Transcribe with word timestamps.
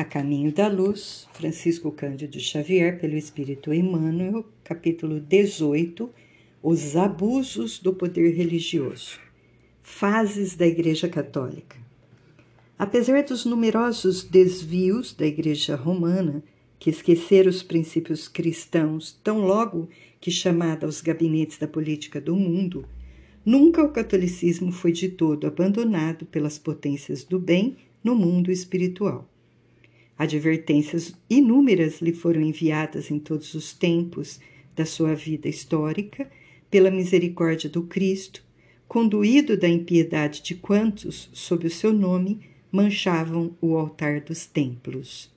A 0.00 0.04
Caminho 0.04 0.50
da 0.50 0.66
Luz, 0.66 1.28
Francisco 1.34 1.92
Cândido 1.92 2.40
Xavier, 2.40 2.98
pelo 2.98 3.18
Espírito 3.18 3.70
Emmanuel, 3.70 4.46
capítulo 4.64 5.20
18, 5.20 6.08
Os 6.62 6.96
abusos 6.96 7.78
do 7.78 7.92
poder 7.92 8.34
religioso. 8.34 9.20
Fases 9.82 10.56
da 10.56 10.66
Igreja 10.66 11.06
Católica. 11.06 11.76
Apesar 12.78 13.22
dos 13.24 13.44
numerosos 13.44 14.24
desvios 14.24 15.12
da 15.12 15.26
Igreja 15.26 15.76
Romana, 15.76 16.42
que 16.78 16.88
esqueceram 16.88 17.50
os 17.50 17.62
princípios 17.62 18.26
cristãos 18.26 19.20
tão 19.22 19.40
logo 19.40 19.86
que 20.18 20.30
chamada 20.30 20.86
aos 20.86 21.02
gabinetes 21.02 21.58
da 21.58 21.68
política 21.68 22.18
do 22.18 22.34
mundo, 22.34 22.86
nunca 23.44 23.84
o 23.84 23.92
catolicismo 23.92 24.72
foi 24.72 24.92
de 24.92 25.10
todo 25.10 25.46
abandonado 25.46 26.24
pelas 26.24 26.58
potências 26.58 27.22
do 27.22 27.38
bem 27.38 27.76
no 28.02 28.14
mundo 28.14 28.50
espiritual. 28.50 29.28
Advertências 30.20 31.14
inúmeras 31.30 32.02
lhe 32.02 32.12
foram 32.12 32.42
enviadas 32.42 33.10
em 33.10 33.18
todos 33.18 33.54
os 33.54 33.72
tempos 33.72 34.38
da 34.76 34.84
sua 34.84 35.14
vida 35.14 35.48
histórica, 35.48 36.30
pela 36.70 36.90
misericórdia 36.90 37.70
do 37.70 37.84
Cristo, 37.84 38.44
conduído 38.86 39.56
da 39.56 39.66
impiedade 39.66 40.42
de 40.42 40.54
quantos, 40.54 41.30
sob 41.32 41.66
o 41.66 41.70
seu 41.70 41.90
nome, 41.90 42.40
manchavam 42.70 43.56
o 43.62 43.78
altar 43.78 44.20
dos 44.20 44.44
templos. 44.44 45.32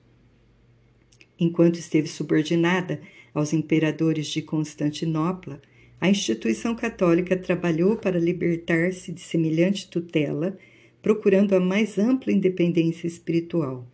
Enquanto 1.40 1.76
esteve 1.76 2.06
subordinada 2.06 3.00
aos 3.32 3.54
imperadores 3.54 4.26
de 4.26 4.42
Constantinopla, 4.42 5.62
a 5.98 6.10
instituição 6.10 6.76
católica 6.76 7.38
trabalhou 7.38 7.96
para 7.96 8.20
libertar-se 8.20 9.12
de 9.12 9.22
semelhante 9.22 9.88
tutela, 9.88 10.58
procurando 11.00 11.54
a 11.54 11.60
mais 11.60 11.96
ampla 11.96 12.30
independência 12.30 13.06
espiritual 13.06 13.88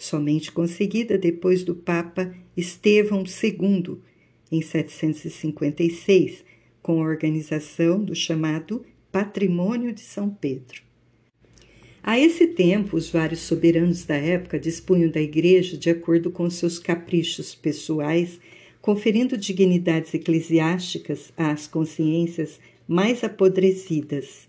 somente 0.00 0.50
conseguida 0.50 1.18
depois 1.18 1.62
do 1.62 1.74
Papa 1.74 2.34
Estevão 2.56 3.22
II, 3.22 3.98
em 4.50 4.62
756, 4.62 6.42
com 6.82 7.02
a 7.02 7.06
organização 7.06 8.02
do 8.02 8.14
chamado 8.14 8.84
Patrimônio 9.12 9.92
de 9.92 10.00
São 10.00 10.30
Pedro. 10.30 10.82
A 12.02 12.18
esse 12.18 12.46
tempo, 12.46 12.96
os 12.96 13.10
vários 13.10 13.40
soberanos 13.40 14.06
da 14.06 14.16
época 14.16 14.58
dispunham 14.58 15.10
da 15.10 15.20
Igreja 15.20 15.76
de 15.76 15.90
acordo 15.90 16.30
com 16.30 16.48
seus 16.48 16.78
caprichos 16.78 17.54
pessoais, 17.54 18.40
conferindo 18.80 19.36
dignidades 19.36 20.14
eclesiásticas 20.14 21.30
às 21.36 21.66
consciências 21.66 22.58
mais 22.88 23.22
apodrecidas. 23.22 24.48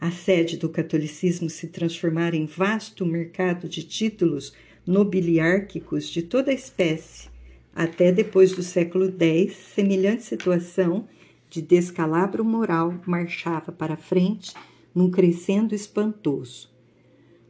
A 0.00 0.10
sede 0.10 0.56
do 0.56 0.70
catolicismo 0.70 1.50
se 1.50 1.66
transformara 1.66 2.34
em 2.34 2.46
vasto 2.46 3.04
mercado 3.04 3.68
de 3.68 3.82
títulos 3.82 4.54
nobiliárquicos 4.86 6.08
de 6.08 6.22
toda 6.22 6.50
a 6.50 6.54
espécie. 6.54 7.28
Até 7.74 8.12
depois 8.12 8.52
do 8.52 8.62
século 8.62 9.12
X, 9.18 9.56
semelhante 9.74 10.22
situação 10.22 11.06
de 11.50 11.60
descalabro 11.60 12.44
moral 12.44 12.94
marchava 13.06 13.72
para 13.72 13.96
frente 13.96 14.54
num 14.94 15.10
crescendo 15.10 15.74
espantoso. 15.74 16.70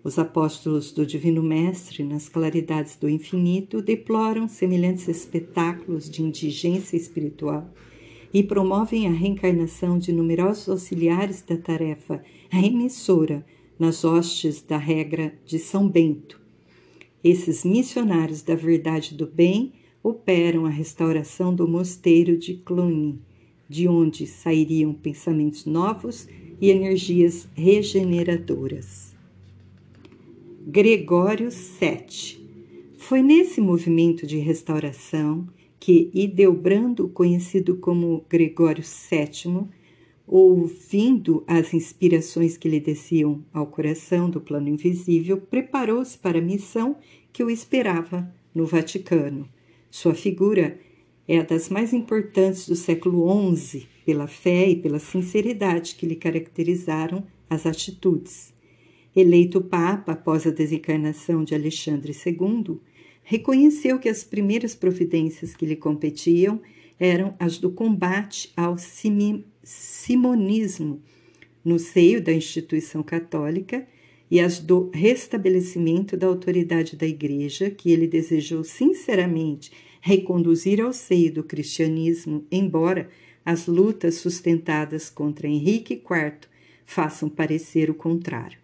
Os 0.03 0.19
apóstolos 0.19 0.93
do 0.93 1.05
Divino 1.05 1.43
Mestre, 1.43 2.05
nas 2.05 2.29
claridades 2.29 2.97
do 2.97 3.09
infinito, 3.09 3.83
deploram 3.83 4.47
semelhantes 4.47 5.09
espetáculos 5.09 6.09
de 6.09 6.23
indigência 6.23 6.97
espiritual 6.97 7.69
e 8.33 8.43
promovem 8.43 9.09
a 9.09 9.11
reencarnação 9.11 9.99
de 9.99 10.13
numerosos 10.13 10.69
auxiliares 10.69 11.43
da 11.43 11.57
tarefa 11.57 12.23
remissora 12.49 13.45
nas 13.79 14.05
hostes 14.05 14.63
da 14.63 14.79
regra 14.79 15.35
de 15.45 15.59
São 15.59 15.89
Bento, 15.89 16.41
esses 17.29 17.65
missionários 17.65 18.41
da 18.41 18.55
verdade 18.55 19.15
do 19.15 19.27
bem 19.27 19.73
operam 20.03 20.65
a 20.65 20.71
restauração 20.71 21.53
do 21.53 21.67
mosteiro 21.67 22.39
de 22.39 22.55
Cluny, 22.55 23.19
de 23.69 23.89
onde 23.89 24.29
sairiam 24.29 24.95
pensamentos 24.95 25.65
novos 25.65 26.29
e 26.61 26.71
energias 26.71 27.49
regeneradoras. 27.55 29.13
Gregório 30.65 31.51
VII. 31.51 32.47
Foi 32.97 33.23
nesse 33.23 33.61
movimento 33.61 34.25
de 34.25 34.39
restauração 34.39 35.49
que 35.81 36.11
Ideobrando, 36.15 37.09
conhecido 37.09 37.77
como 37.77 38.25
Gregório 38.29 38.85
VII, 38.85 39.67
ouvindo 40.27 41.45
as 41.47 41.73
inspirações 41.73 42.57
que 42.57 42.69
lhe 42.69 42.81
desciam 42.81 43.45
ao 43.53 43.67
coração 43.67 44.29
do 44.29 44.41
plano 44.41 44.69
invisível, 44.69 45.39
preparou-se 45.39 46.19
para 46.19 46.39
a 46.39 46.43
missão 46.43 46.97
que 47.33 47.45
o 47.45 47.51
esperava 47.51 48.33
no 48.55 48.67
Vaticano. 48.67 49.49
Sua 49.91 50.15
figura 50.15 50.79
é 51.29 51.39
a 51.39 51.43
das 51.43 51.69
mais 51.69 51.93
importantes 51.93 52.69
do 52.69 52.75
século 52.75 53.27
XI, 53.55 53.87
pela 54.05 54.27
fé 54.27 54.69
e 54.69 54.77
pela 54.77 54.99
sinceridade 54.99 55.95
que 55.95 56.07
lhe 56.07 56.17
caracterizaram 56.17 57.25
as 57.49 57.67
atitudes. 57.67 58.55
Eleito 59.15 59.61
Papa 59.61 60.13
após 60.13 60.47
a 60.47 60.51
desencarnação 60.51 61.43
de 61.43 61.55
Alexandre 61.55 62.13
II, 62.13 62.79
reconheceu 63.23 63.99
que 63.99 64.09
as 64.09 64.23
primeiras 64.23 64.75
providências 64.75 65.55
que 65.55 65.67
lhe 65.67 65.77
competiam 65.77 66.61
eram 66.99 67.35
as 67.39 67.59
do 67.59 67.71
combate 67.71 68.53
ao 68.57 68.79
simonismo 69.67 71.03
no 71.65 71.77
seio 71.77 72.23
da 72.23 72.33
instituição 72.33 73.03
católica 73.03 73.85
e 74.31 74.39
as 74.39 74.61
do 74.61 74.91
restabelecimento 74.95 76.17
da 76.17 76.29
autoridade 76.29 76.95
da 76.95 77.07
Igreja, 77.07 77.69
que 77.69 77.91
ele 77.91 78.07
desejou 78.07 78.63
sinceramente 78.63 79.73
reconduzir 80.01 80.81
ao 80.81 80.93
seio 80.93 81.33
do 81.33 81.43
cristianismo, 81.43 82.47
embora 82.51 83.09
as 83.45 83.67
lutas 83.67 84.15
sustentadas 84.17 85.11
contra 85.11 85.49
Henrique 85.49 85.95
IV 85.95 86.49
façam 86.85 87.29
parecer 87.29 87.91
o 87.91 87.95
contrário. 87.95 88.59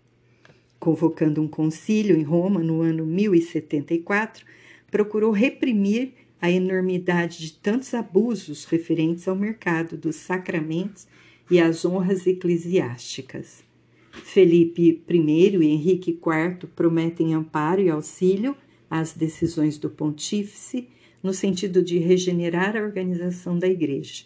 Convocando 0.79 1.43
um 1.43 1.49
concílio 1.49 2.17
em 2.17 2.23
Roma 2.23 2.63
no 2.63 2.81
ano 2.81 3.05
1074, 3.05 4.45
procurou 4.89 5.33
reprimir 5.33 6.13
a 6.43 6.51
enormidade 6.51 7.39
de 7.39 7.53
tantos 7.53 7.95
abusos 7.95 8.65
referentes 8.65 9.29
ao 9.29 9.37
mercado 9.37 9.97
dos 9.97 10.17
sacramentos 10.17 11.07
e 11.49 11.61
às 11.61 11.85
honras 11.85 12.27
eclesiásticas. 12.27 13.63
Felipe 14.11 15.05
I 15.09 15.57
e 15.57 15.67
Henrique 15.67 16.11
IV 16.11 16.69
prometem 16.75 17.33
amparo 17.33 17.81
e 17.81 17.89
auxílio 17.89 18.57
às 18.91 19.13
decisões 19.13 19.79
do 19.79 19.89
pontífice 19.89 20.89
no 21.23 21.33
sentido 21.33 21.81
de 21.81 21.99
regenerar 21.99 22.77
a 22.77 22.83
organização 22.83 23.57
da 23.57 23.69
Igreja. 23.69 24.25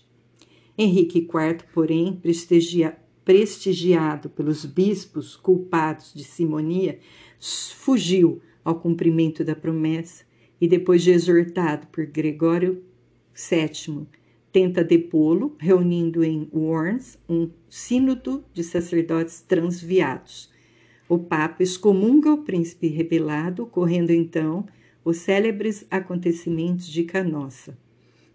Henrique 0.79 1.19
IV, 1.19 1.65
porém, 1.75 2.15
prestigia, 2.15 2.97
prestigiado 3.27 4.31
pelos 4.31 4.65
bispos 4.65 5.37
culpados 5.37 6.15
de 6.15 6.25
simonia, 6.25 6.99
fugiu 7.39 8.41
ao 8.65 8.81
cumprimento 8.81 9.45
da 9.45 9.55
promessa 9.55 10.26
e 10.61 10.67
depois 10.67 11.03
de 11.03 11.11
exortado 11.11 11.87
por 11.89 12.07
Gregório 12.07 12.83
VII, 13.35 14.07
tenta 14.53 14.83
depô-lo, 14.83 15.55
reunindo 15.59 16.25
em 16.25 16.49
Worms 16.53 17.19
um 17.29 17.51
sínodo 17.69 18.43
de 18.55 18.65
sacerdotes 18.65 19.43
transviados. 19.43 20.51
O 21.09 21.19
Papa 21.19 21.63
excomunga 21.63 22.33
o 22.33 22.43
príncipe 22.43 22.89
rebelado, 22.89 23.65
ocorrendo 23.65 24.13
então 24.13 24.67
os 25.05 25.19
célebres 25.19 25.87
acontecimentos 25.91 26.87
de 26.89 27.05
Canossa. 27.05 27.79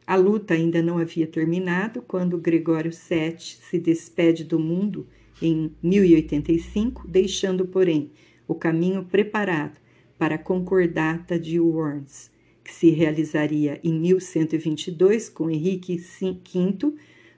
A 0.06 0.16
luta 0.16 0.54
ainda 0.54 0.82
não 0.82 0.98
havia 0.98 1.26
terminado 1.26 2.02
quando 2.02 2.38
Gregório 2.38 2.92
VII 2.92 3.36
se 3.40 3.80
despede 3.80 4.44
do 4.44 4.60
mundo 4.60 5.08
em 5.42 5.72
1085, 5.82 7.08
deixando, 7.08 7.66
porém, 7.66 8.12
o 8.48 8.54
caminho 8.54 9.04
preparado 9.04 9.81
para 10.22 10.36
a 10.36 10.38
Concordata 10.38 11.40
de 11.40 11.60
Worms, 11.60 12.30
que 12.64 12.72
se 12.72 12.92
realizaria 12.92 13.80
em 13.84 13.92
1122 13.92 15.28
com 15.30 15.50
Henrique 15.50 15.98
V, 15.98 16.94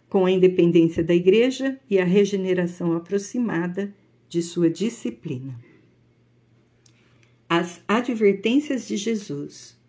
com 0.10 0.26
a 0.26 0.32
independência 0.32 1.02
da 1.02 1.16
Igreja 1.16 1.80
e 1.90 1.98
a 1.98 2.04
regeneração 2.04 2.92
aproximada 2.92 3.96
de 4.28 4.42
sua 4.42 4.70
disciplina. 4.70 5.58
As 7.48 7.82
advertências 7.88 8.86
de 8.86 8.98
Jesus. 8.98 9.80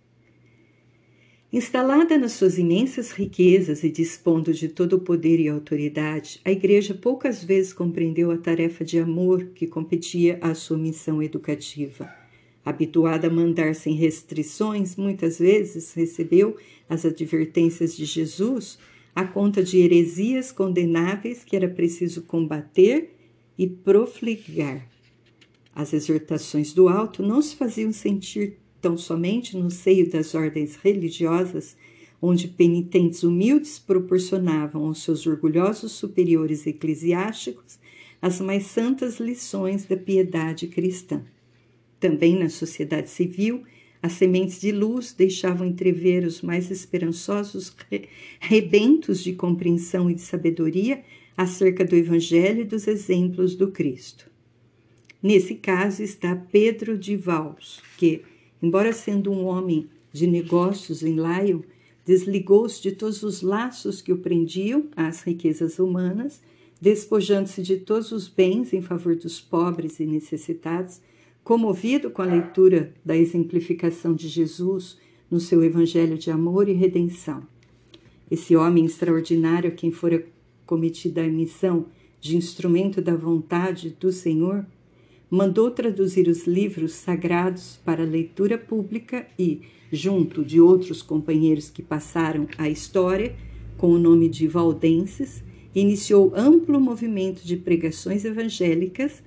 Instalada 1.53 2.17
nas 2.17 2.31
suas 2.31 2.59
imensas 2.59 3.11
riquezas 3.11 3.83
e 3.83 3.91
dispondo 3.91 4.55
de 4.55 4.69
todo 4.69 4.93
o 4.93 5.01
poder 5.01 5.41
e 5.41 5.49
autoridade, 5.49 6.41
a 6.45 6.53
Igreja 6.53 6.95
poucas 6.95 7.43
vezes 7.43 7.73
compreendeu 7.73 8.31
a 8.31 8.39
tarefa 8.39 8.85
de 8.85 9.01
amor 9.01 9.47
que 9.47 9.67
competia 9.67 10.39
à 10.41 10.55
sua 10.55 10.79
missão 10.79 11.21
educativa 11.21 12.23
habituada 12.65 13.27
a 13.27 13.31
mandar 13.31 13.75
sem 13.75 13.95
restrições, 13.95 14.97
muitas 14.97 15.39
vezes 15.39 15.93
recebeu 15.93 16.57
as 16.89 17.05
advertências 17.05 17.97
de 17.97 18.05
Jesus 18.05 18.79
a 19.15 19.25
conta 19.25 19.63
de 19.63 19.79
heresias 19.79 20.51
condenáveis 20.51 21.45
que 21.45 21.55
era 21.55 21.69
preciso 21.69 22.23
combater 22.23 23.15
e 23.57 23.67
profligar. 23.67 24.89
As 25.75 25.93
exortações 25.93 26.73
do 26.73 26.89
alto 26.89 27.23
não 27.23 27.41
se 27.41 27.55
faziam 27.55 27.93
sentir 27.93 28.59
tão 28.81 28.97
somente 28.97 29.57
no 29.57 29.71
seio 29.71 30.11
das 30.11 30.35
ordens 30.35 30.77
religiosas, 30.77 31.77
onde 32.21 32.49
penitentes 32.49 33.23
humildes 33.23 33.79
proporcionavam 33.79 34.87
aos 34.87 35.03
seus 35.03 35.27
orgulhosos 35.27 35.93
superiores 35.93 36.67
eclesiásticos 36.67 37.79
as 38.21 38.41
mais 38.41 38.67
santas 38.67 39.21
lições 39.21 39.85
da 39.85 39.97
piedade 39.97 40.67
cristã. 40.67 41.23
Também 42.05 42.39
na 42.39 42.51
sociedade 42.51 43.09
civil, 43.09 43.63
as 44.03 44.13
sementes 44.13 44.61
de 44.61 44.71
luz 44.71 45.15
deixavam 45.15 45.67
entrever 45.67 46.23
os 46.27 46.43
mais 46.43 46.71
esperançosos 46.71 47.75
rebentos 48.39 49.25
de 49.25 49.33
compreensão 49.33 50.11
e 50.11 50.15
de 50.15 50.21
sabedoria 50.21 51.03
acerca 51.35 51.83
do 51.83 51.97
Evangelho 51.97 52.61
e 52.61 52.65
dos 52.65 52.87
exemplos 52.87 53.55
do 53.55 53.71
Cristo. 53.71 54.31
Nesse 55.23 55.55
caso 55.55 56.03
está 56.03 56.37
Pedro 56.37 56.99
de 56.99 57.17
Vals, 57.17 57.81
que, 57.97 58.21
embora 58.63 58.93
sendo 58.93 59.33
um 59.33 59.47
homem 59.47 59.89
de 60.13 60.27
negócios 60.27 61.03
em 61.03 61.17
Laio, 61.17 61.65
desligou-se 62.05 62.83
de 62.83 62.93
todos 62.93 63.23
os 63.23 63.41
laços 63.41 64.03
que 64.03 64.13
o 64.13 64.19
prendiam 64.19 64.91
às 64.95 65.23
riquezas 65.23 65.79
humanas, 65.79 66.43
despojando-se 66.79 67.63
de 67.63 67.79
todos 67.79 68.13
os 68.13 68.29
bens 68.29 68.75
em 68.75 68.83
favor 68.83 69.17
dos 69.17 69.41
pobres 69.41 69.99
e 70.01 70.05
necessitados, 70.05 71.01
comovido 71.45 72.11
com 72.11 72.23
a 72.23 72.25
leitura 72.25 72.95
da 73.05 73.15
exemplificação 73.15 74.15
de 74.15 74.29
Jesus 74.29 74.97
no 75.31 75.39
seu 75.39 75.63
evangelho 75.63 76.17
de 76.17 76.31
amor 76.31 76.71
e 76.71 76.73
redenção. 76.73 77.43
Esse 78.31 78.57
homem 78.57 78.87
extraordinário 78.87 79.69
a 79.69 79.73
quem 79.73 79.91
fora 79.91 80.25
cometida 80.65 81.23
a 81.23 81.29
missão 81.29 81.85
de 82.19 82.39
instrumento 82.39 83.03
da 83.03 83.15
vontade 83.15 83.95
do 84.01 84.11
Senhor 84.11 84.65
mandou 85.29 85.71
traduzir 85.71 86.29
os 86.29 86.47
livros 86.47 86.93
sagrados 86.93 87.79
para 87.85 88.03
leitura 88.03 88.57
pública 88.57 89.27
e, 89.39 89.61
junto 89.93 90.43
de 90.43 90.59
outros 90.61 91.03
companheiros 91.03 91.69
que 91.69 91.83
passaram 91.83 92.49
a 92.57 92.71
história 92.71 93.37
com 93.77 93.89
o 93.89 93.99
nome 93.99 94.31
de 94.31 94.49
valdenses, 94.49 95.45
iniciou 95.75 96.33
amplo 96.35 96.81
movimento 96.81 97.45
de 97.45 97.57
pregações 97.57 98.25
evangélicas 98.25 99.23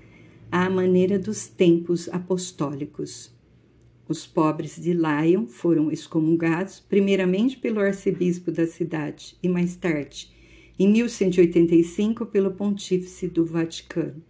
à 0.51 0.69
maneira 0.69 1.19
dos 1.19 1.47
tempos 1.47 2.07
apostólicos. 2.09 3.35
Os 4.07 4.25
pobres 4.25 4.81
de 4.81 4.93
Lyon 4.93 5.47
foram 5.47 5.91
excomungados, 5.91 6.79
primeiramente 6.79 7.57
pelo 7.57 7.81
arcebispo 7.81 8.51
da 8.51 8.65
cidade 8.65 9.37
e 9.43 9.49
mais 9.49 9.75
tarde, 9.75 10.31
em 10.79 10.87
1185, 10.89 12.25
pelo 12.27 12.51
pontífice 12.51 13.27
do 13.27 13.45
Vaticano. 13.45 14.23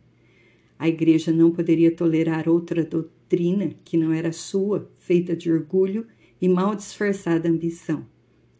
A 0.79 0.87
Igreja 0.87 1.31
não 1.31 1.51
poderia 1.51 1.91
tolerar 1.91 2.49
outra 2.49 2.83
doutrina 2.83 3.75
que 3.83 3.97
não 3.97 4.11
era 4.11 4.31
sua, 4.31 4.89
feita 4.95 5.35
de 5.35 5.51
orgulho 5.51 6.07
e 6.41 6.47
mal 6.47 6.75
disfarçada 6.75 7.49
ambição. 7.49 8.05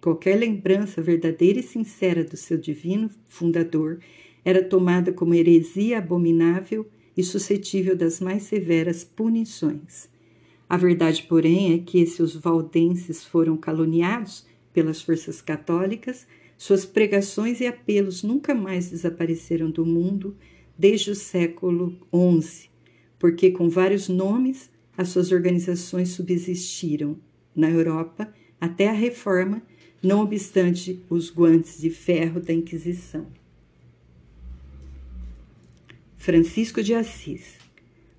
Qualquer 0.02 0.36
lembrança 0.36 1.02
verdadeira 1.02 1.60
e 1.60 1.64
sincera 1.64 2.24
do 2.24 2.38
seu 2.38 2.58
divino 2.58 3.10
fundador 3.28 4.00
era 4.46 4.64
tomada 4.64 5.12
como 5.12 5.34
heresia 5.34 5.98
abominável 5.98 6.88
e 7.18 7.24
suscetível 7.24 7.98
das 7.98 8.20
mais 8.20 8.44
severas 8.44 9.04
punições. 9.04 10.08
A 10.70 10.78
verdade, 10.78 11.24
porém, 11.24 11.74
é 11.74 11.80
que 11.80 12.06
se 12.06 12.22
os 12.22 12.36
valdenses 12.36 13.26
foram 13.26 13.58
caluniados 13.58 14.46
pelas 14.72 15.02
forças 15.02 15.42
católicas, 15.42 16.28
suas 16.58 16.86
pregações 16.86 17.60
e 17.60 17.66
apelos 17.66 18.22
nunca 18.22 18.54
mais 18.54 18.90
desapareceram 18.90 19.72
do 19.72 19.86
mundo 19.86 20.36
desde 20.78 21.12
o 21.12 21.16
século 21.16 21.98
XI, 22.42 22.70
porque 23.18 23.50
com 23.52 23.70
vários 23.70 24.08
nomes 24.08 24.70
as 24.96 25.10
suas 25.10 25.32
organizações 25.32 26.10
subsistiram 26.10 27.18
na 27.56 27.70
Europa 27.70 28.32
até 28.60 28.88
a 28.90 28.94
Reforma, 28.94 29.62
não 30.02 30.22
obstante 30.22 31.02
os 31.10 31.32
guantes 31.32 31.80
de 31.80 31.90
ferro 31.90 32.40
da 32.40 32.54
Inquisição. 32.54 33.28
Francisco 36.28 36.84
de 36.84 36.94
Assis. 36.94 37.56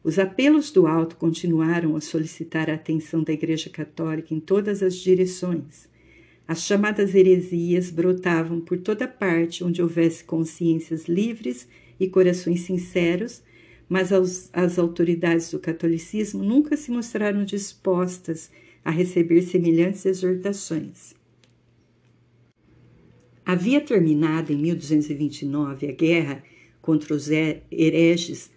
Os 0.03 0.19
apelos 0.19 0.71
do 0.71 0.87
alto 0.87 1.15
continuaram 1.17 1.95
a 1.95 2.01
solicitar 2.01 2.71
a 2.71 2.73
atenção 2.73 3.23
da 3.23 3.35
Igreja 3.35 3.69
Católica 3.69 4.33
em 4.33 4.41
todas 4.41 4.83
as 4.83 4.95
direções. 4.95 5.91
As 6.47 6.63
chamadas 6.63 7.15
heresias 7.15 7.91
brotavam 7.91 8.63
por 8.63 8.79
toda 8.79 9.07
parte 9.07 9.63
onde 9.63 9.83
houvesse 9.83 10.25
consciências 10.25 11.05
livres 11.05 11.69
e 12.01 12.09
corações 12.09 12.61
sinceros, 12.61 13.43
mas 13.87 14.11
as 14.55 14.79
autoridades 14.79 15.51
do 15.51 15.59
catolicismo 15.59 16.43
nunca 16.43 16.79
se 16.79 16.91
mostraram 16.91 17.45
dispostas 17.45 18.51
a 18.83 18.91
receber 18.91 19.43
semelhantes 19.43 20.07
exortações. 20.07 21.15
Havia 23.45 23.83
terminado 23.83 24.51
em 24.51 24.57
1229 24.57 25.87
a 25.87 25.93
guerra 25.93 26.43
contra 26.89 27.15
os 27.15 27.29
hereges, 27.29 28.51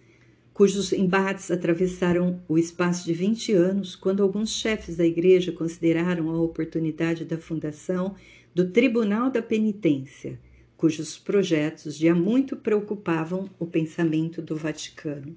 cujos 0.54 0.90
embates 0.90 1.50
atravessaram 1.50 2.40
o 2.48 2.56
espaço 2.56 3.04
de 3.04 3.12
20 3.12 3.52
anos, 3.52 3.94
quando 3.94 4.22
alguns 4.22 4.54
chefes 4.54 4.96
da 4.96 5.04
igreja 5.04 5.52
consideraram 5.52 6.30
a 6.30 6.40
oportunidade 6.40 7.26
da 7.26 7.36
fundação 7.36 8.14
do 8.54 8.70
Tribunal 8.70 9.30
da 9.30 9.42
Penitência 9.42 10.40
cujos 10.78 11.18
projetos 11.18 11.98
já 11.98 12.14
muito 12.14 12.56
preocupavam 12.56 13.50
o 13.58 13.66
pensamento 13.66 14.40
do 14.40 14.56
Vaticano. 14.56 15.36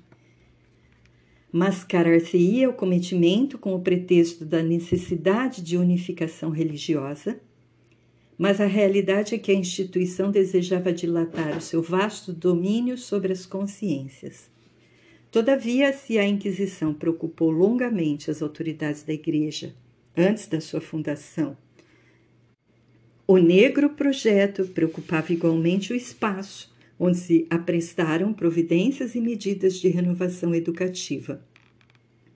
Mascarar-se-ia 1.51 2.69
o 2.69 2.74
cometimento 2.74 3.57
com 3.57 3.75
o 3.75 3.81
pretexto 3.81 4.45
da 4.45 4.63
necessidade 4.63 5.62
de 5.62 5.77
unificação 5.77 6.50
religiosa, 6.50 7.42
mas 8.37 8.59
a 8.59 8.65
realidade 8.65 9.35
é 9.35 9.37
que 9.37 9.51
a 9.51 9.55
instituição 9.55 10.31
desejava 10.31 10.91
dilatar 10.91 11.57
o 11.57 11.61
seu 11.61 11.81
vasto 11.81 12.33
domínio 12.33 12.97
sobre 12.97 13.31
as 13.31 13.45
consciências. 13.45 14.49
Todavia, 15.31 15.91
se 15.93 16.17
a 16.17 16.27
Inquisição 16.27 16.93
preocupou 16.93 17.51
longamente 17.51 18.31
as 18.31 18.41
autoridades 18.41 19.03
da 19.03 19.13
Igreja 19.13 19.73
antes 20.15 20.47
da 20.47 20.61
sua 20.61 20.79
fundação 20.79 21.57
o 23.27 23.37
negro 23.37 23.89
projeto 23.89 24.65
preocupava 24.65 25.33
igualmente 25.33 25.91
o 25.91 25.95
espaço, 25.95 26.71
onde 26.99 27.17
se 27.17 27.47
aprestaram 27.49 28.31
providências 28.31 29.15
e 29.15 29.19
medidas 29.19 29.79
de 29.79 29.87
renovação 29.87 30.53
educativa. 30.53 31.41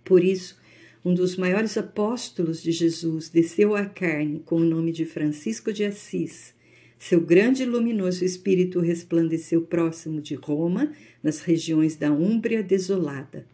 Por 0.04 0.24
isso, 0.24 0.59
um 1.04 1.14
dos 1.14 1.38
maiores 1.38 1.78
apóstolos 1.78 2.62
de 2.62 2.72
Jesus 2.72 3.30
desceu 3.30 3.76
à 3.76 3.86
carne 3.86 4.42
com 4.46 4.58
o 4.58 4.66
nome 4.66 4.92
de 4.92 5.06
Francisco 5.06 5.72
de 5.72 5.86
Assis. 5.86 6.54
Seu 6.98 7.22
grande 7.22 7.64
e 7.64 7.66
luminoso 7.66 8.26
espírito 8.26 8.82
resplandeceu 8.82 9.62
próximo 9.62 10.20
de 10.20 10.36
Roma, 10.36 10.92
nas 11.24 11.40
regiões 11.40 11.96
da 11.96 12.12
Úmbria 12.12 12.62
desolada. 12.62 13.48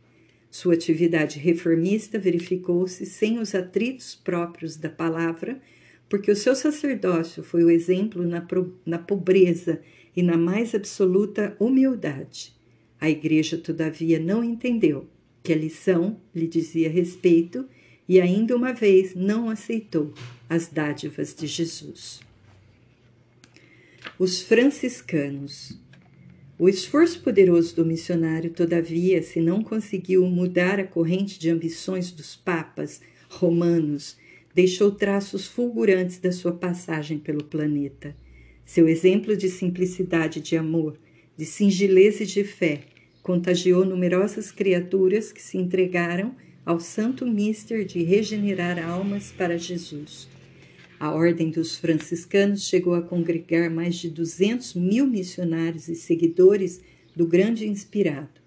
Sua 0.49 0.73
atividade 0.73 1.37
reformista 1.37 2.17
verificou-se 2.17 3.05
sem 3.05 3.37
os 3.39 3.53
atritos 3.53 4.15
próprios 4.15 4.75
da 4.75 4.89
palavra 4.89 5.61
porque 6.09 6.31
o 6.31 6.35
seu 6.35 6.55
sacerdócio 6.55 7.43
foi 7.43 7.63
o 7.63 7.69
exemplo 7.69 8.23
na, 8.23 8.45
na 8.85 8.99
pobreza 8.99 9.81
e 10.15 10.23
na 10.23 10.37
mais 10.37 10.73
absoluta 10.73 11.55
humildade. 11.59 12.53
A 12.99 13.09
igreja, 13.09 13.57
todavia, 13.57 14.19
não 14.19 14.43
entendeu 14.43 15.07
que 15.45 15.53
a 15.53 15.55
lição 15.55 16.19
lhe 16.33 16.47
dizia 16.47 16.89
respeito 16.89 17.67
e 18.09 18.19
ainda 18.19 18.55
uma 18.55 18.73
vez 18.73 19.13
não 19.13 19.47
aceitou 19.47 20.11
as 20.49 20.67
dádivas 20.67 21.35
de 21.35 21.45
Jesus. 21.45 22.19
Os 24.17 24.41
franciscanos. 24.41 25.79
O 26.57 26.67
esforço 26.67 27.21
poderoso 27.21 27.75
do 27.75 27.85
missionário, 27.85 28.49
todavia, 28.49 29.21
se 29.21 29.39
não 29.39 29.61
conseguiu 29.61 30.25
mudar 30.25 30.79
a 30.79 30.85
corrente 30.85 31.37
de 31.37 31.49
ambições 31.51 32.11
dos 32.11 32.35
papas 32.35 33.01
romanos 33.29 34.17
deixou 34.55 34.89
traços 34.89 35.45
fulgurantes 35.45 36.17
da 36.17 36.31
sua 36.31 36.53
passagem 36.53 37.19
pelo 37.19 37.43
planeta. 37.43 38.15
Seu 38.65 38.87
exemplo 38.87 39.35
de 39.35 39.49
simplicidade 39.49 40.39
de 40.39 40.55
amor, 40.55 40.97
de 41.37 41.45
singeleza 41.45 42.23
e 42.23 42.25
de 42.25 42.43
fé, 42.45 42.85
contagiou 43.25 43.83
numerosas 43.83 44.51
criaturas 44.51 45.31
que 45.31 45.41
se 45.41 45.57
entregaram 45.57 46.35
ao 46.63 46.79
santo 46.79 47.25
mister 47.25 47.83
de 47.83 48.03
regenerar 48.03 48.77
almas 48.77 49.31
para 49.35 49.57
Jesus. 49.57 50.27
A 50.99 51.11
Ordem 51.11 51.49
dos 51.49 51.75
Franciscanos 51.75 52.67
chegou 52.67 52.93
a 52.93 53.01
congregar 53.01 53.71
mais 53.71 53.95
de 53.95 54.11
200 54.11 54.75
mil 54.75 55.07
missionários 55.07 55.89
e 55.89 55.95
seguidores 55.95 56.79
do 57.15 57.25
grande 57.25 57.67
inspirado. 57.67 58.39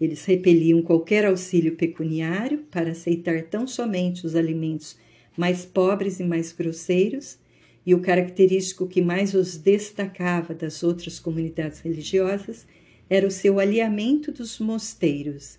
Eles 0.00 0.24
repeliam 0.24 0.80
qualquer 0.80 1.24
auxílio 1.24 1.74
pecuniário 1.74 2.58
para 2.70 2.92
aceitar 2.92 3.42
tão 3.42 3.66
somente 3.66 4.24
os 4.24 4.36
alimentos 4.36 4.96
mais 5.36 5.64
pobres 5.64 6.20
e 6.20 6.22
mais 6.22 6.52
grosseiros, 6.52 7.36
e 7.84 7.92
o 7.96 8.00
característico 8.00 8.86
que 8.86 9.02
mais 9.02 9.34
os 9.34 9.56
destacava 9.56 10.54
das 10.54 10.84
outras 10.84 11.18
comunidades 11.18 11.80
religiosas 11.80 12.64
era 13.08 13.26
o 13.26 13.30
seu 13.30 13.58
alinhamento 13.58 14.32
dos 14.32 14.58
mosteiros. 14.58 15.58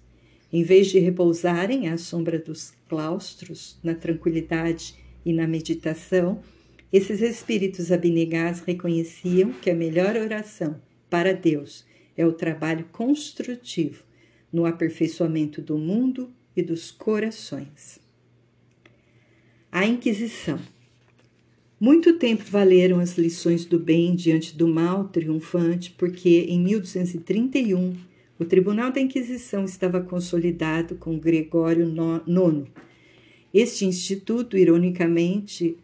Em 0.51 0.63
vez 0.63 0.87
de 0.87 0.99
repousarem 0.99 1.89
à 1.89 1.97
sombra 1.97 2.39
dos 2.39 2.73
claustros, 2.87 3.77
na 3.83 3.93
tranquilidade 3.93 4.95
e 5.25 5.33
na 5.33 5.47
meditação, 5.47 6.41
esses 6.91 7.21
espíritos 7.21 7.91
abnegados 7.91 8.61
reconheciam 8.61 9.51
que 9.51 9.69
a 9.69 9.75
melhor 9.75 10.15
oração 10.15 10.81
para 11.09 11.33
Deus 11.33 11.85
é 12.15 12.25
o 12.25 12.33
trabalho 12.33 12.85
construtivo 12.91 14.03
no 14.51 14.65
aperfeiçoamento 14.65 15.61
do 15.61 15.77
mundo 15.77 16.31
e 16.55 16.61
dos 16.61 16.91
corações. 16.91 17.99
A 19.71 19.85
Inquisição. 19.85 20.59
Muito 21.77 22.13
tempo 22.13 22.41
valeram 22.49 22.99
as 22.99 23.17
lições 23.17 23.65
do 23.65 23.77
bem 23.77 24.15
diante 24.15 24.55
do 24.55 24.65
mal 24.65 25.09
triunfante, 25.09 25.91
porque 25.91 26.45
em 26.47 26.57
1231 26.57 27.93
o 28.39 28.45
Tribunal 28.45 28.93
da 28.93 29.01
Inquisição 29.01 29.65
estava 29.65 29.99
consolidado 29.99 30.95
com 30.95 31.19
Gregório 31.19 31.85
IX. 31.85 32.69
Este 33.53 33.83
instituto, 33.83 34.57
ironicamente, 34.57 35.75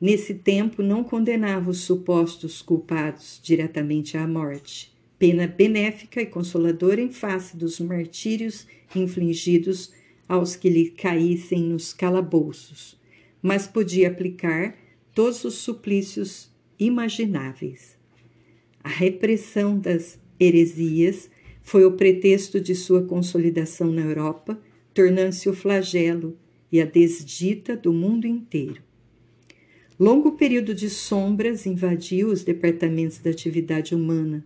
nesse 0.00 0.32
tempo 0.32 0.80
não 0.80 1.02
condenava 1.02 1.70
os 1.70 1.80
supostos 1.80 2.62
culpados 2.62 3.40
diretamente 3.42 4.16
à 4.16 4.28
morte, 4.28 4.92
pena 5.18 5.48
benéfica 5.48 6.22
e 6.22 6.26
consoladora 6.26 7.00
em 7.00 7.10
face 7.10 7.56
dos 7.56 7.80
martírios 7.80 8.64
infligidos 8.94 9.92
aos 10.28 10.54
que 10.54 10.70
lhe 10.70 10.90
caíssem 10.90 11.64
nos 11.64 11.92
calabouços, 11.92 12.96
mas 13.42 13.66
podia 13.66 14.06
aplicar 14.06 14.85
todos 15.16 15.46
os 15.46 15.54
suplícios 15.54 16.50
imagináveis. 16.78 17.96
A 18.84 18.88
repressão 18.90 19.78
das 19.78 20.20
heresias 20.38 21.30
foi 21.62 21.86
o 21.86 21.92
pretexto 21.92 22.60
de 22.60 22.74
sua 22.74 23.02
consolidação 23.02 23.90
na 23.90 24.02
Europa, 24.02 24.60
tornando-se 24.92 25.48
o 25.48 25.54
flagelo 25.54 26.36
e 26.70 26.82
a 26.82 26.84
desdita 26.84 27.74
do 27.74 27.94
mundo 27.94 28.26
inteiro. 28.26 28.82
Longo 29.98 30.32
período 30.32 30.74
de 30.74 30.90
sombras 30.90 31.64
invadiu 31.64 32.28
os 32.28 32.44
departamentos 32.44 33.16
da 33.16 33.30
atividade 33.30 33.94
humana. 33.94 34.44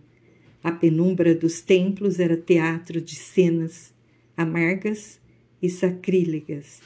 A 0.63 0.71
penumbra 0.71 1.35
dos 1.35 1.59
templos 1.59 2.17
era 2.17 2.37
teatro 2.37 3.01
de 3.01 3.15
cenas 3.15 3.93
amargas 4.37 5.19
e 5.61 5.69
sacrílegas. 5.69 6.79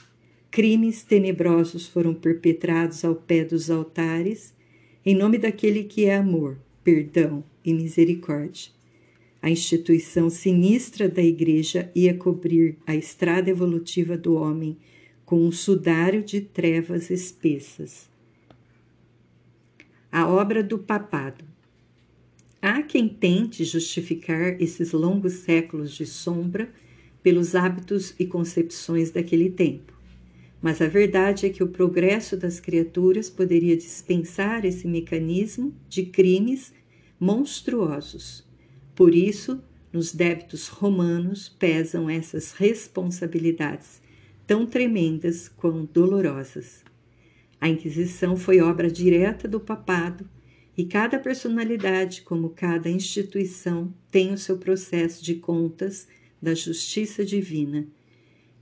Crimes 0.56 1.04
tenebrosos 1.04 1.86
foram 1.86 2.14
perpetrados 2.14 3.04
ao 3.04 3.14
pé 3.14 3.44
dos 3.44 3.70
altares, 3.70 4.54
em 5.06 5.14
nome 5.14 5.38
daquele 5.38 5.84
que 5.84 6.06
é 6.06 6.16
amor, 6.16 6.58
perdão 6.82 7.44
e 7.62 7.74
misericórdia. 7.74 8.72
A 9.42 9.50
instituição 9.50 10.30
sinistra 10.30 11.10
da 11.10 11.22
Igreja 11.22 11.92
ia 11.94 12.14
cobrir 12.14 12.78
a 12.88 12.96
estrada 12.96 13.50
evolutiva 13.50 14.18
do 14.18 14.36
homem 14.36 14.78
com 15.26 15.46
um 15.46 15.52
sudário 15.52 16.24
de 16.24 16.40
trevas 16.40 17.10
espessas 17.10 18.10
a 20.10 20.26
obra 20.26 20.64
do 20.64 20.80
papado. 20.80 21.44
Há 22.62 22.82
quem 22.82 23.10
tente 23.10 23.66
justificar 23.66 24.56
esses 24.62 24.94
longos 24.94 25.34
séculos 25.34 25.94
de 25.94 26.06
sombra 26.06 26.74
pelos 27.22 27.56
hábitos 27.56 28.16
e 28.18 28.26
concepções 28.26 29.12
daquele 29.12 29.50
tempo. 29.50 29.95
Mas 30.66 30.82
a 30.82 30.88
verdade 30.88 31.46
é 31.46 31.50
que 31.52 31.62
o 31.62 31.68
progresso 31.68 32.36
das 32.36 32.60
criaturas 32.60 33.30
poderia 33.30 33.78
dispensar 33.78 34.66
esse 34.66 34.88
mecanismo 34.88 35.76
de 35.88 36.08
crimes 36.08 36.74
monstruosos. 37.20 38.44
Por 38.96 39.14
isso, 39.14 39.64
nos 39.94 40.12
débitos 40.12 40.68
romanos 40.68 41.48
pesam 41.48 42.10
essas 42.10 42.52
responsabilidades 42.54 44.02
tão 44.48 44.66
tremendas 44.66 45.48
quanto 45.48 45.94
dolorosas. 45.94 46.84
A 47.62 47.70
Inquisição 47.70 48.36
foi 48.36 48.60
obra 48.60 48.90
direta 48.90 49.48
do 49.48 49.60
papado 49.60 50.28
e 50.76 50.84
cada 50.84 51.20
personalidade, 51.20 52.24
como 52.24 52.50
cada 52.50 52.90
instituição, 52.90 53.94
tem 54.10 54.34
o 54.34 54.38
seu 54.40 54.58
processo 54.58 55.24
de 55.24 55.36
contas 55.36 56.08
da 56.42 56.56
justiça 56.56 57.24
divina. 57.24 57.86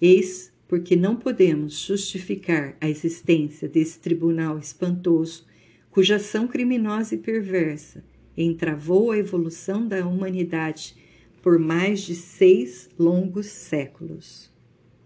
Eis 0.01 0.52
porque 0.73 0.95
não 0.95 1.15
podemos 1.15 1.77
justificar 1.85 2.75
a 2.81 2.89
existência 2.89 3.69
desse 3.69 3.99
tribunal 3.99 4.57
espantoso, 4.57 5.45
cuja 5.91 6.15
ação 6.15 6.47
criminosa 6.47 7.13
e 7.13 7.19
perversa 7.19 8.03
entravou 8.35 9.11
a 9.11 9.17
evolução 9.19 9.87
da 9.87 10.03
humanidade 10.03 10.95
por 11.43 11.59
mais 11.59 12.01
de 12.01 12.15
seis 12.15 12.89
longos 12.97 13.45
séculos. 13.45 14.51